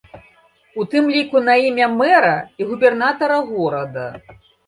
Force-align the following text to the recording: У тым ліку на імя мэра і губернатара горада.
У 0.83 0.85
тым 0.93 1.09
ліку 1.15 1.37
на 1.49 1.57
імя 1.67 1.87
мэра 1.99 2.33
і 2.63 2.69
губернатара 2.71 3.37
горада. 3.53 4.07